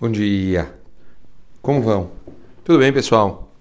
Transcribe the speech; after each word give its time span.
Bom 0.00 0.10
dia. 0.10 0.74
Como 1.60 1.82
vão? 1.82 2.10
Tudo 2.64 2.78
bem, 2.78 2.90
pessoal? 2.90 3.54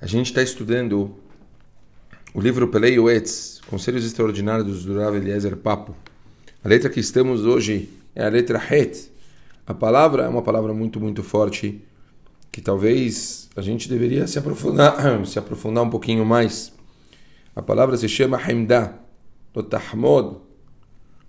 A 0.00 0.06
gente 0.06 0.28
está 0.28 0.42
estudando 0.42 1.16
o 2.32 2.40
livro 2.40 2.66
Pelei 2.68 2.98
Oetz, 2.98 3.60
Conselhos 3.68 4.06
Extraordinários 4.06 4.86
do 4.86 4.98
Rav 4.98 5.14
Eliezer 5.14 5.54
Papo. 5.58 5.94
A 6.64 6.68
letra 6.68 6.88
que 6.88 6.98
estamos 6.98 7.44
hoje 7.44 7.90
é 8.14 8.24
a 8.24 8.30
letra 8.30 8.58
Het. 8.58 9.10
A 9.66 9.74
palavra 9.74 10.22
é 10.22 10.28
uma 10.28 10.40
palavra 10.40 10.72
muito, 10.72 10.98
muito 10.98 11.22
forte 11.22 11.84
que 12.50 12.62
talvez 12.62 13.50
a 13.54 13.60
gente 13.60 13.86
deveria 13.86 14.26
se 14.26 14.38
aprofundar, 14.38 14.96
se 15.28 15.38
aprofundar 15.38 15.84
um 15.84 15.90
pouquinho 15.90 16.24
mais. 16.24 16.72
A 17.54 17.60
palavra 17.60 17.98
se 17.98 18.08
chama 18.08 18.40
Hemdah, 18.40 18.94
do 19.52 19.62
Tahmod. 19.62 20.38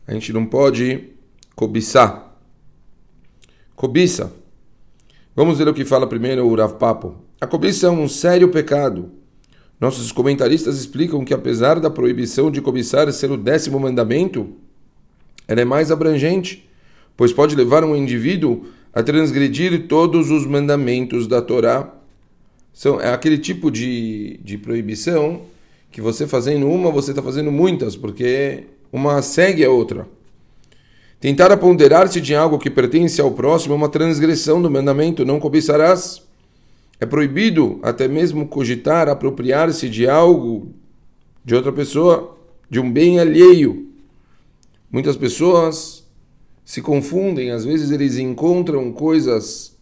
A 0.07 0.13
gente 0.13 0.31
não 0.31 0.45
pode 0.45 1.09
cobiçar. 1.54 2.29
Cobiça. 3.80 4.34
Vamos 5.33 5.57
ver 5.57 5.69
o 5.69 5.74
que 5.74 5.86
fala 5.86 6.06
primeiro 6.06 6.46
o 6.46 6.54
Rav 6.54 6.74
Papo. 6.74 7.15
A 7.39 7.47
cobiça 7.47 7.87
é 7.87 7.89
um 7.89 8.10
sério 8.10 8.50
pecado. 8.50 9.10
Nossos 9.79 10.11
comentaristas 10.11 10.78
explicam 10.78 11.24
que 11.24 11.33
apesar 11.33 11.79
da 11.79 11.89
proibição 11.89 12.51
de 12.51 12.60
cobiçar 12.60 13.10
ser 13.14 13.32
o 13.32 13.37
décimo 13.37 13.79
mandamento, 13.79 14.50
ela 15.47 15.61
é 15.61 15.64
mais 15.64 15.92
abrangente, 15.92 16.68
pois 17.15 17.32
pode 17.32 17.56
levar 17.56 17.86
um 17.86 17.96
indivíduo 17.96 18.65
a 18.92 19.01
transgredir 19.01 19.87
todos 19.87 20.29
os 20.29 20.46
mandamentos 20.46 21.25
da 21.25 21.42
Torá. 21.42 21.89
São, 22.73 23.00
é 23.00 23.14
aquele 23.14 23.37
tipo 23.37 23.71
de, 23.71 24.42
de 24.43 24.57
proibição 24.57 25.43
que 25.89 26.01
você 26.01 26.28
fazendo 26.28 26.68
uma, 26.68 26.92
você 26.92 27.11
está 27.11 27.23
fazendo 27.23 27.50
muitas, 27.50 27.96
porque 27.96 28.65
uma 28.92 29.21
segue 29.21 29.64
a 29.64 29.71
outra. 29.71 30.06
Tentar 31.19 31.51
aponderar-se 31.51 32.22
de 32.22 32.33
algo 32.33 32.58
que 32.58 32.69
pertence 32.69 33.19
ao 33.19 33.31
próximo 33.31 33.73
é 33.73 33.78
uma 33.78 33.89
transgressão 33.89 34.61
do 34.61 34.72
mandamento, 34.72 35.25
não 35.25 35.39
cobiçarás. 35.39 36.25
É 37.00 37.06
proibido 37.06 37.80
até 37.84 38.08
mesmo 38.08 38.48
cogitar 38.48 39.09
apropriar-se 39.09 39.90
de 39.90 40.08
algo 40.08 40.73
de 41.44 41.56
outra 41.56 41.73
pessoa, 41.73 42.38
de 42.70 42.80
um 42.80 42.92
bem 42.92 43.20
alheio. 43.20 43.90
Muitas 44.90 45.17
pessoas 45.17 46.08
se 46.64 46.81
confundem, 46.81 47.52
às 47.52 47.66
vezes 47.66 47.92
eles 47.92 48.17
encontram 48.17 48.92
coisas 48.92 49.78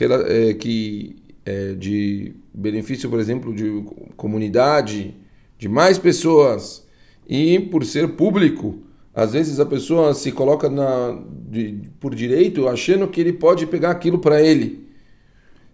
é, 0.00 0.54
que 0.54 1.16
é, 1.44 1.74
de 1.74 2.32
benefício, 2.54 3.10
por 3.10 3.18
exemplo, 3.20 3.54
de 3.54 3.84
comunidade, 4.16 5.14
de 5.58 5.68
mais 5.68 5.98
pessoas, 5.98 6.86
e 7.28 7.58
por 7.58 7.84
ser 7.84 8.10
público, 8.10 8.78
às 9.14 9.32
vezes 9.32 9.58
a 9.58 9.66
pessoa 9.66 10.14
se 10.14 10.30
coloca 10.30 10.68
na, 10.68 11.18
de, 11.48 11.80
por 11.98 12.14
direito 12.14 12.68
achando 12.68 13.08
que 13.08 13.20
ele 13.20 13.32
pode 13.32 13.66
pegar 13.66 13.90
aquilo 13.90 14.18
para 14.18 14.40
ele, 14.40 14.88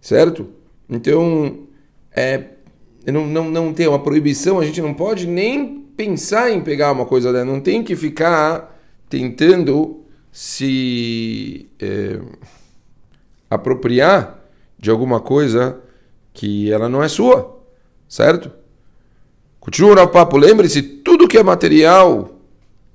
certo? 0.01 0.47
Então, 0.89 1.67
é, 2.11 2.45
não, 3.05 3.27
não, 3.27 3.49
não 3.49 3.73
tem 3.73 3.87
uma 3.87 3.99
proibição, 3.99 4.59
a 4.59 4.65
gente 4.65 4.81
não 4.81 4.93
pode 4.93 5.27
nem 5.27 5.81
pensar 5.95 6.51
em 6.51 6.61
pegar 6.61 6.91
uma 6.91 7.05
coisa 7.05 7.31
dela, 7.31 7.45
não 7.45 7.59
tem 7.59 7.83
que 7.83 7.95
ficar 7.95 8.75
tentando 9.09 10.03
se 10.31 11.69
é, 11.79 12.19
apropriar 13.49 14.43
de 14.77 14.89
alguma 14.89 15.19
coisa 15.19 15.79
que 16.33 16.71
ela 16.71 16.87
não 16.89 17.03
é 17.03 17.07
sua, 17.07 17.59
certo? 18.07 18.51
Continua 19.59 20.03
o 20.03 20.07
papo, 20.07 20.37
lembre-se, 20.37 20.81
tudo 20.81 21.27
que 21.27 21.37
é 21.37 21.43
material 21.43 22.36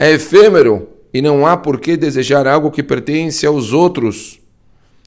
é 0.02 0.10
efêmero 0.10 0.88
e 1.14 1.22
não 1.22 1.46
há 1.46 1.56
por 1.56 1.78
que 1.78 1.96
desejar 1.96 2.48
algo 2.48 2.72
que 2.72 2.82
pertence 2.82 3.46
aos 3.46 3.72
outros. 3.72 4.40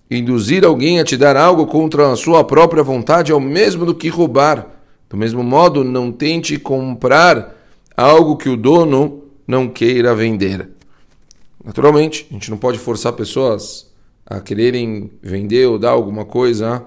Induzir 0.10 0.64
alguém 0.64 1.02
a 1.02 1.04
te 1.04 1.18
dar 1.18 1.36
algo 1.36 1.68
contra 1.68 2.14
a 2.14 2.16
sua 2.16 2.46
própria 2.46 2.82
vontade 2.82 3.30
é 3.30 3.36
o 3.36 3.42
mesmo 3.42 3.86
do 3.86 3.94
que 3.94 4.08
roubar. 4.08 4.66
Do 5.10 5.18
mesmo 5.18 5.44
modo, 5.44 5.84
não 5.84 6.14
tente 6.14 6.58
comprar 6.58 7.61
algo 7.98 8.38
que 8.38 8.48
o 8.48 8.55
dono 8.55 9.26
não 9.45 9.67
queira 9.67 10.16
vender. 10.16 10.70
Naturalmente, 11.61 12.26
a 12.32 12.34
gente 12.34 12.50
não 12.50 12.58
pode 12.58 12.80
forçar 12.80 13.11
pessoas 13.11 13.92
a 14.26 14.39
quererem 14.39 15.11
vender 15.22 15.66
ou 15.66 15.78
dar 15.78 15.89
alguma 15.89 16.23
coisa 16.23 16.86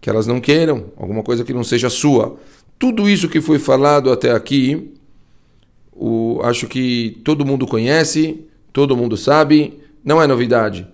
que 0.00 0.08
elas 0.08 0.28
não 0.28 0.40
queiram, 0.40 0.92
alguma 0.96 1.24
coisa 1.24 1.42
que 1.42 1.52
não 1.52 1.64
seja 1.64 1.90
sua. 1.90 2.36
Tudo 2.78 3.08
isso 3.08 3.28
que 3.28 3.40
foi 3.40 3.58
falado 3.58 4.12
até 4.12 4.30
aqui, 4.30 4.94
o, 5.98 6.40
acho 6.44 6.66
que 6.68 7.20
todo 7.24 7.44
mundo 7.44 7.66
conhece, 7.66 8.44
todo 8.72 8.96
mundo 8.96 9.16
sabe, 9.16 9.80
não 10.04 10.22
é 10.22 10.26
novidade. 10.26 10.86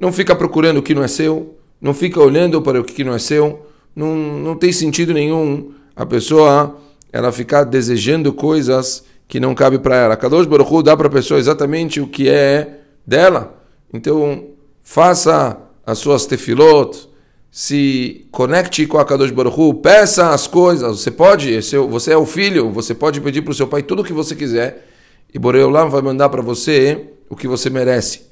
Não 0.00 0.12
fica 0.12 0.34
procurando 0.34 0.78
o 0.78 0.82
que 0.82 0.94
não 0.94 1.04
é 1.04 1.08
seu, 1.08 1.56
não 1.80 1.94
fica 1.94 2.20
olhando 2.20 2.60
para 2.60 2.80
o 2.80 2.84
que 2.84 3.04
não 3.04 3.14
é 3.14 3.18
seu, 3.18 3.66
não, 3.94 4.14
não 4.16 4.56
tem 4.56 4.72
sentido 4.72 5.14
nenhum 5.14 5.72
a 5.94 6.04
pessoa 6.04 6.76
ela 7.12 7.32
ficar 7.32 7.64
desejando 7.64 8.32
coisas 8.32 9.04
que 9.26 9.40
não 9.40 9.54
cabe 9.54 9.78
para 9.78 9.96
ela. 9.96 10.16
Kadosh 10.16 10.46
Baruch 10.46 10.72
Hu 10.72 10.82
dá 10.82 10.96
para 10.96 11.06
a 11.06 11.10
pessoa 11.10 11.38
exatamente 11.38 12.00
o 12.00 12.06
que 12.06 12.28
é 12.28 12.80
dela. 13.06 13.62
Então, 13.92 14.46
faça 14.82 15.56
as 15.86 15.98
suas 15.98 16.26
tefilot, 16.26 17.08
se 17.50 18.26
conecte 18.30 18.86
com 18.86 18.98
a 18.98 19.04
Kadosh 19.04 19.30
Baruch 19.30 19.58
Hu, 19.58 19.74
peça 19.74 20.30
as 20.30 20.46
coisas. 20.46 21.00
Você 21.00 21.10
pode, 21.10 21.60
você 21.90 22.12
é 22.12 22.16
o 22.16 22.26
filho, 22.26 22.70
você 22.70 22.94
pode 22.94 23.20
pedir 23.20 23.42
para 23.42 23.52
o 23.52 23.54
seu 23.54 23.66
pai 23.66 23.82
tudo 23.82 24.02
o 24.02 24.04
que 24.04 24.12
você 24.12 24.34
quiser 24.34 24.86
e 25.32 25.38
Boreolam 25.38 25.90
vai 25.90 26.00
mandar 26.00 26.28
para 26.28 26.42
você 26.42 27.10
o 27.28 27.36
que 27.36 27.46
você 27.46 27.68
merece. 27.68 28.28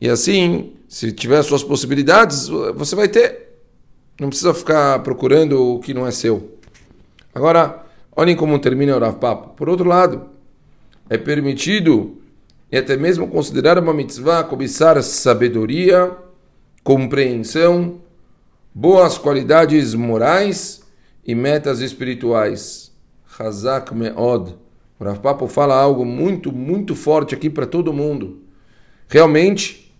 E 0.00 0.08
assim, 0.08 0.74
se 0.88 1.10
tiver 1.12 1.38
as 1.38 1.46
suas 1.46 1.64
possibilidades, 1.64 2.48
você 2.48 2.94
vai 2.94 3.08
ter. 3.08 3.46
Não 4.20 4.28
precisa 4.28 4.54
ficar 4.54 5.00
procurando 5.00 5.74
o 5.74 5.80
que 5.80 5.92
não 5.92 6.06
é 6.06 6.10
seu. 6.10 6.56
Agora, 7.34 7.84
olhem 8.14 8.36
como 8.36 8.58
termina 8.58 8.96
o 8.96 9.00
Rav 9.00 9.16
Papo. 9.16 9.54
Por 9.56 9.68
outro 9.68 9.88
lado, 9.88 10.26
é 11.10 11.18
permitido 11.18 12.18
e 12.70 12.76
até 12.76 12.96
mesmo 12.96 13.28
considerar 13.28 13.78
uma 13.78 13.92
mitzvah 13.92 14.44
cobiçar 14.44 15.02
sabedoria, 15.02 16.12
compreensão, 16.82 18.00
boas 18.78 19.16
qualidades 19.16 19.94
morais 19.94 20.82
e 21.26 21.34
metas 21.34 21.80
espirituais. 21.80 22.92
Hazak 23.38 23.94
Meod. 23.94 24.54
O 25.00 25.04
Rav 25.04 25.18
Papo 25.20 25.48
fala 25.48 25.74
algo 25.74 26.04
muito, 26.04 26.52
muito 26.52 26.94
forte 26.94 27.34
aqui 27.34 27.48
para 27.48 27.64
todo 27.64 27.90
mundo. 27.90 28.42
Realmente, 29.08 29.96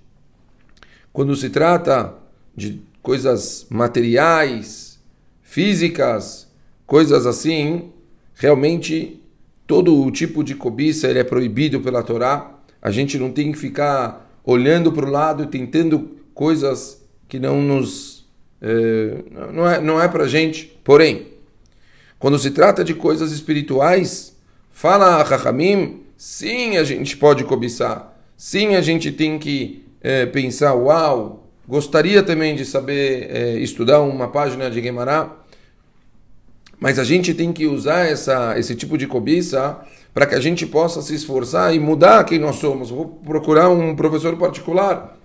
quando 1.10 1.34
se 1.34 1.48
trata 1.48 2.12
de 2.54 2.82
coisas 3.00 3.66
materiais, 3.70 5.00
físicas, 5.40 6.46
coisas 6.86 7.24
assim, 7.24 7.90
realmente 8.34 9.22
todo 9.66 10.02
o 10.02 10.10
tipo 10.10 10.44
de 10.44 10.54
cobiça 10.54 11.08
ele 11.08 11.18
é 11.18 11.24
proibido 11.24 11.80
pela 11.80 12.02
Torá. 12.02 12.58
A 12.82 12.90
gente 12.90 13.18
não 13.18 13.32
tem 13.32 13.52
que 13.52 13.58
ficar 13.58 14.38
olhando 14.44 14.92
para 14.92 15.06
o 15.06 15.10
lado 15.10 15.44
e 15.44 15.46
tentando 15.46 16.10
coisas 16.34 17.02
que 17.26 17.38
não 17.38 17.62
nos 17.62 18.15
não 19.52 19.68
é 19.68 19.80
não 19.80 20.00
é 20.00 20.08
para 20.08 20.26
gente. 20.26 20.78
Porém, 20.82 21.28
quando 22.18 22.38
se 22.38 22.50
trata 22.50 22.82
de 22.84 22.94
coisas 22.94 23.32
espirituais, 23.32 24.36
fala 24.70 25.16
a 25.16 25.22
Rahamim, 25.22 26.02
sim 26.16 26.76
a 26.76 26.84
gente 26.84 27.16
pode 27.16 27.44
cobiçar, 27.44 28.16
sim 28.36 28.74
a 28.74 28.80
gente 28.80 29.12
tem 29.12 29.38
que 29.38 29.84
é, 30.00 30.26
pensar, 30.26 30.74
uau, 30.74 31.48
gostaria 31.66 32.22
também 32.22 32.54
de 32.54 32.64
saber 32.64 33.28
é, 33.30 33.58
estudar 33.58 34.00
uma 34.00 34.28
página 34.28 34.70
de 34.70 34.82
Gemara 34.82 35.46
mas 36.78 36.98
a 36.98 37.04
gente 37.04 37.32
tem 37.32 37.52
que 37.52 37.66
usar 37.66 38.06
essa, 38.06 38.58
esse 38.58 38.74
tipo 38.74 38.98
de 38.98 39.06
cobiça 39.06 39.80
para 40.12 40.26
que 40.26 40.34
a 40.34 40.40
gente 40.40 40.66
possa 40.66 41.00
se 41.02 41.14
esforçar 41.14 41.74
e 41.74 41.78
mudar 41.78 42.24
quem 42.24 42.38
nós 42.38 42.56
somos. 42.56 42.90
Vou 42.90 43.06
procurar 43.24 43.70
um 43.70 43.94
professor 43.96 44.36
particular. 44.36 45.18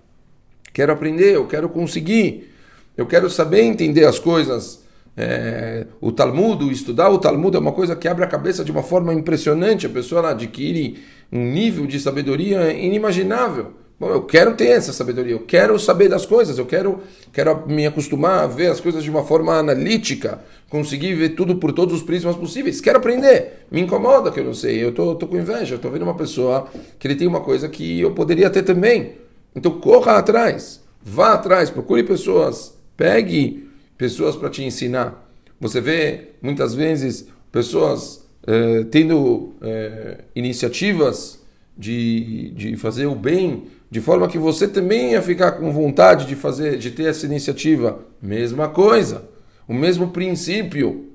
Quero 0.74 0.94
aprender, 0.94 1.36
eu 1.36 1.48
quero 1.48 1.68
conseguir, 1.68 2.51
eu 2.98 3.06
quero 3.06 3.30
saber 3.30 3.62
entender 3.62 4.06
as 4.06 4.20
coisas. 4.20 4.82
É, 5.16 5.88
o 6.00 6.12
Talmud, 6.12 6.72
estudar 6.72 7.10
o 7.10 7.18
Talmud 7.18 7.56
é 7.56 7.60
uma 7.60 7.74
coisa 7.74 7.96
que 7.96 8.08
abre 8.08 8.24
a 8.24 8.28
cabeça 8.28 8.64
de 8.64 8.72
uma 8.72 8.84
forma 8.84 9.14
impressionante. 9.14 9.86
A 9.86 9.90
pessoa 9.90 10.30
adquire 10.30 11.02
um 11.32 11.52
nível 11.52 11.86
de 11.86 12.00
sabedoria 12.00 12.72
inimaginável. 12.74 13.82
Bom, 14.02 14.10
eu 14.10 14.24
quero 14.24 14.56
ter 14.56 14.70
essa 14.70 14.92
sabedoria, 14.92 15.34
eu 15.34 15.42
quero 15.42 15.78
saber 15.78 16.10
das 16.10 16.26
coisas, 16.26 16.58
eu 16.58 16.66
quero, 16.66 17.02
quero 17.32 17.68
me 17.68 17.86
acostumar 17.86 18.44
a 18.44 18.48
ver 18.48 18.72
as 18.72 18.80
coisas 18.80 19.04
de 19.04 19.12
uma 19.12 19.24
forma 19.24 19.54
analítica, 19.54 20.42
conseguir 20.72 21.14
ver 21.14 21.30
tudo 21.36 21.58
por 21.58 21.72
todos 21.72 21.94
os 21.94 22.02
prismas 22.02 22.36
possíveis. 22.36 22.82
Quero 22.82 22.98
aprender. 22.98 23.68
Me 23.70 23.80
incomoda 23.80 24.32
que 24.32 24.40
eu 24.40 24.44
não 24.44 24.56
sei. 24.56 24.84
Eu 24.84 24.92
tô, 24.92 25.14
tô 25.14 25.28
com 25.28 25.38
inveja, 25.38 25.78
tô 25.78 25.88
vendo 25.92 26.02
uma 26.02 26.16
pessoa 26.16 26.68
que 26.98 27.08
ele 27.08 27.16
tem 27.16 27.28
uma 27.28 27.42
coisa 27.42 27.70
que 27.70 28.02
eu 28.02 28.10
poderia 28.10 28.50
ter 28.50 28.64
também. 28.64 29.18
Então 29.56 29.80
corra 29.80 30.18
atrás, 30.18 30.82
vá 31.04 31.34
atrás, 31.34 31.70
procure 31.70 32.02
pessoas, 32.02 32.74
pegue 33.02 33.68
pessoas 33.98 34.36
para 34.36 34.48
te 34.48 34.64
ensinar. 34.64 35.28
Você 35.60 35.82
vê 35.82 36.34
muitas 36.40 36.76
vezes 36.76 37.28
pessoas 37.52 38.28
eh, 38.46 38.86
tendo 38.92 39.56
eh, 39.60 40.20
iniciativas 40.36 41.42
de, 41.76 42.52
de 42.52 42.78
fazer 42.78 43.08
o 43.08 43.16
bem 43.16 43.64
de 43.90 44.00
forma 44.00 44.28
que 44.28 44.38
você 44.38 44.68
também 44.68 45.14
ia 45.14 45.22
ficar 45.24 45.54
com 45.54 45.72
vontade 45.72 46.28
de 46.28 46.36
fazer, 46.36 46.78
de 46.78 46.92
ter 46.92 47.06
essa 47.06 47.26
iniciativa. 47.26 48.06
Mesma 48.22 48.70
coisa, 48.70 49.28
o 49.68 49.74
mesmo 49.74 50.10
princípio. 50.10 51.10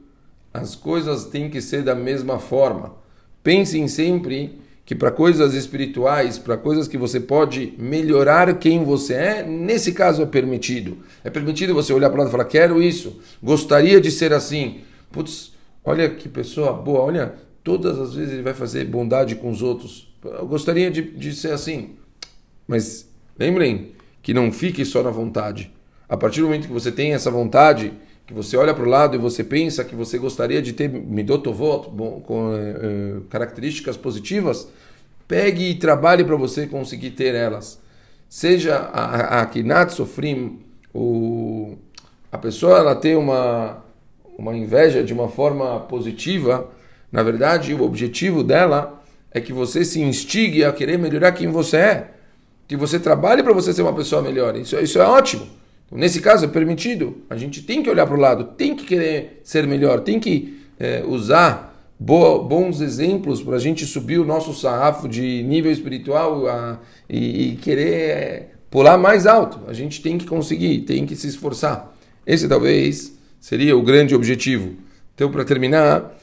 As 0.53 0.75
coisas 0.75 1.27
têm 1.27 1.49
que 1.49 1.61
ser 1.61 1.85
da 1.85 1.95
mesma 1.95 2.41
forma. 2.41 2.97
Pensem 3.45 3.87
sempre 3.87 4.59
que 4.87 4.95
para 4.95 5.11
coisas 5.11 5.53
espirituais, 5.53 6.39
para 6.39 6.57
coisas 6.57 6.87
que 6.87 6.97
você 6.97 7.19
pode 7.19 7.75
melhorar 7.77 8.57
quem 8.57 8.85
você 8.85 9.15
é, 9.15 9.43
nesse 9.43 9.91
caso 9.91 10.23
é 10.23 10.27
permitido. 10.27 10.99
É 11.25 11.29
permitido 11.29 11.75
você 11.75 11.93
olhar 11.93 12.09
para 12.09 12.15
o 12.15 12.19
lado 12.21 12.29
e 12.29 12.31
falar: 12.31 12.45
quero 12.45 12.81
isso, 12.81 13.21
gostaria 13.43 14.01
de 14.01 14.13
ser 14.13 14.33
assim. 14.33 14.83
Putz, 15.11 15.53
olha 15.85 16.09
que 16.09 16.29
pessoa 16.29 16.73
boa, 16.73 17.01
olha, 17.01 17.35
todas 17.65 17.99
as 17.99 18.15
vezes 18.15 18.33
ele 18.33 18.43
vai 18.43 18.55
fazer 18.55 18.85
bondade 18.85 19.35
com 19.35 19.51
os 19.51 19.61
outros. 19.61 20.15
Eu 20.25 20.47
gostaria 20.47 20.89
de, 20.89 21.03
de 21.03 21.35
ser 21.35 21.53
assim. 21.53 21.97
Mas 22.69 23.11
lembrem 23.37 23.91
que 24.23 24.33
não 24.33 24.53
fique 24.53 24.85
só 24.85 25.03
na 25.03 25.11
vontade. 25.11 25.73
A 26.09 26.17
partir 26.17 26.41
do 26.41 26.47
momento 26.47 26.69
que 26.69 26.73
você 26.73 26.93
tem 26.93 27.13
essa 27.13 27.31
vontade, 27.31 27.93
que 28.27 28.35
você 28.35 28.57
olha 28.57 28.75
para 28.75 28.85
o 28.85 28.89
lado 28.89 29.15
e 29.15 29.19
você 29.19 29.45
pensa 29.45 29.85
que 29.85 29.95
você 29.95 30.19
gostaria 30.19 30.61
de 30.61 30.73
ter 30.73 30.89
midotovot, 30.89 31.89
bom, 31.91 32.21
com 32.21 32.53
eh, 32.55 33.21
características 33.31 33.97
positivas, 33.97 34.69
pegue 35.29 35.71
e 35.71 35.75
trabalhe 35.77 36.25
para 36.25 36.35
você 36.35 36.67
conseguir 36.67 37.11
ter 37.11 37.35
elas. 37.35 37.81
Seja 38.29 38.77
a, 38.77 39.41
a 39.41 39.47
Kinat 39.47 39.93
Sofrim, 39.93 40.59
o, 40.93 41.77
a 42.33 42.39
pessoa 42.39 42.79
ela 42.79 42.97
tem 42.97 43.15
uma, 43.15 43.85
uma 44.37 44.57
inveja 44.57 45.05
de 45.05 45.13
uma 45.13 45.29
forma 45.29 45.81
positiva, 45.81 46.69
na 47.13 47.23
verdade 47.23 47.73
o 47.75 47.83
objetivo 47.85 48.43
dela 48.43 49.01
é 49.31 49.41
que 49.41 49.53
você 49.53 49.85
se 49.85 50.01
instigue 50.01 50.65
a 50.65 50.73
querer 50.73 50.99
melhorar 50.99 51.31
quem 51.33 51.49
você 51.49 51.77
é 51.77 52.11
que 52.67 52.77
você 52.77 52.99
trabalhe 52.99 53.43
para 53.43 53.53
você 53.53 53.73
ser 53.73 53.83
uma 53.83 53.95
pessoa 53.95 54.21
melhor. 54.21 54.57
Isso, 54.57 54.77
isso 54.79 54.99
é 54.99 55.07
ótimo. 55.07 55.47
Nesse 55.91 56.21
caso, 56.21 56.45
é 56.45 56.49
permitido. 56.49 57.23
A 57.31 57.37
gente 57.37 57.63
tem 57.63 57.83
que 57.83 57.89
olhar 57.89 58.07
para 58.07 58.17
o 58.17 58.21
lado, 58.21 58.45
tem 58.57 58.75
que 58.75 58.85
querer 58.85 59.41
ser 59.45 59.67
melhor, 59.67 60.01
tem 60.01 60.19
que 60.19 60.61
é, 60.79 61.05
usar 61.07 61.75
bons 61.99 62.81
exemplos 62.81 63.43
para 63.43 63.57
a 63.57 63.59
gente 63.59 63.87
subir 63.87 64.19
o 64.19 64.25
nosso 64.25 64.53
sarrafo 64.53 65.09
de 65.09 65.43
nível 65.45 65.73
espiritual 65.73 66.47
a, 66.47 66.79
e, 67.09 67.53
e, 67.53 67.57
querer 67.57 68.11
é, 68.11 68.49
pular 68.71 68.99
mais 68.99 69.27
alto. 69.27 69.61
A 69.67 69.73
gente 69.73 70.03
tem 70.03 70.19
que 70.19 70.27
conseguir, 70.27 70.81
tem 70.81 71.07
que 71.07 71.17
se 71.17 71.29
esforçar. 71.29 71.95
Esse 72.27 72.49
talvez 72.49 73.17
seria 73.41 73.77
o 73.77 73.83
grande 73.83 74.15
objetivo. 74.15 74.75
Então, 75.15 75.31
para 75.31 75.45
terminar, 75.45 76.15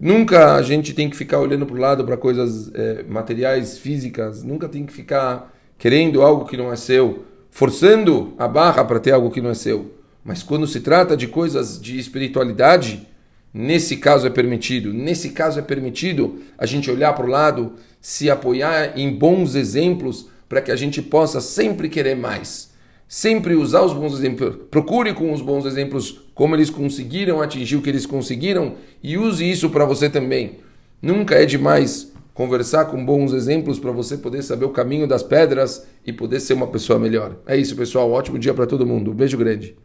nunca 0.00 0.54
a 0.54 0.62
gente 0.62 0.94
tem 0.94 1.10
que 1.10 1.16
ficar 1.16 1.40
olhando 1.40 1.66
para 1.66 1.76
o 1.76 1.78
lado 1.78 2.04
para 2.04 2.16
coisas 2.16 2.70
é, 2.74 3.02
materiais, 3.02 3.76
físicas, 3.76 4.42
nunca 4.42 4.68
tem 4.68 4.86
que 4.86 4.92
ficar 4.92 5.52
querendo 5.76 6.22
algo 6.22 6.46
que 6.46 6.56
não 6.56 6.72
é 6.72 6.76
seu, 6.76 7.24
forçando 7.56 8.34
a 8.36 8.46
barra 8.46 8.84
para 8.84 9.00
ter 9.00 9.12
algo 9.12 9.30
que 9.30 9.40
não 9.40 9.48
é 9.48 9.54
seu. 9.54 9.90
Mas 10.22 10.42
quando 10.42 10.66
se 10.66 10.80
trata 10.80 11.16
de 11.16 11.26
coisas 11.26 11.80
de 11.80 11.98
espiritualidade, 11.98 13.08
nesse 13.52 13.96
caso 13.96 14.26
é 14.26 14.30
permitido. 14.30 14.92
Nesse 14.92 15.30
caso 15.30 15.58
é 15.58 15.62
permitido 15.62 16.42
a 16.58 16.66
gente 16.66 16.90
olhar 16.90 17.14
para 17.14 17.24
o 17.24 17.30
lado, 17.30 17.72
se 17.98 18.28
apoiar 18.28 18.98
em 18.98 19.10
bons 19.10 19.54
exemplos 19.54 20.28
para 20.46 20.60
que 20.60 20.70
a 20.70 20.76
gente 20.76 21.00
possa 21.00 21.40
sempre 21.40 21.88
querer 21.88 22.14
mais. 22.14 22.72
Sempre 23.08 23.54
usar 23.54 23.80
os 23.80 23.94
bons 23.94 24.12
exemplos. 24.12 24.56
Procure 24.70 25.14
com 25.14 25.32
os 25.32 25.40
bons 25.40 25.64
exemplos 25.64 26.26
como 26.34 26.54
eles 26.54 26.68
conseguiram 26.68 27.40
atingir 27.40 27.76
o 27.76 27.80
que 27.80 27.88
eles 27.88 28.04
conseguiram 28.04 28.74
e 29.02 29.16
use 29.16 29.50
isso 29.50 29.70
para 29.70 29.86
você 29.86 30.10
também. 30.10 30.58
Nunca 31.00 31.36
é 31.36 31.46
demais 31.46 32.12
conversar 32.36 32.84
com 32.84 33.02
bons 33.02 33.32
exemplos 33.32 33.78
para 33.78 33.90
você 33.90 34.18
poder 34.18 34.42
saber 34.42 34.66
o 34.66 34.70
caminho 34.70 35.08
das 35.08 35.22
pedras 35.22 35.86
e 36.06 36.12
poder 36.12 36.38
ser 36.38 36.52
uma 36.52 36.66
pessoa 36.66 36.98
melhor. 36.98 37.34
É 37.46 37.56
isso, 37.56 37.74
pessoal. 37.74 38.12
Ótimo 38.12 38.38
dia 38.38 38.52
para 38.52 38.66
todo 38.66 38.86
mundo. 38.86 39.10
Um 39.10 39.14
beijo 39.14 39.38
grande. 39.38 39.74